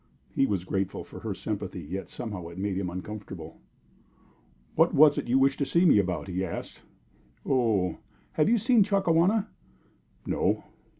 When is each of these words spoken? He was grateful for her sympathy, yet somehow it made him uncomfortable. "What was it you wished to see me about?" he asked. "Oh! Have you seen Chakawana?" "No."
He 0.33 0.47
was 0.47 0.63
grateful 0.63 1.03
for 1.03 1.19
her 1.19 1.35
sympathy, 1.35 1.79
yet 1.83 2.09
somehow 2.09 2.47
it 2.47 2.57
made 2.57 2.75
him 2.75 2.89
uncomfortable. 2.89 3.61
"What 4.73 4.95
was 4.95 5.19
it 5.19 5.27
you 5.27 5.37
wished 5.37 5.59
to 5.59 5.63
see 5.67 5.85
me 5.85 5.99
about?" 5.99 6.27
he 6.27 6.43
asked. 6.43 6.81
"Oh! 7.45 7.99
Have 8.31 8.49
you 8.49 8.57
seen 8.57 8.83
Chakawana?" 8.83 9.47
"No." 10.25 10.63